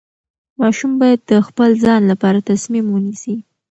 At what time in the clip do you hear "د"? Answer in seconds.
1.31-1.33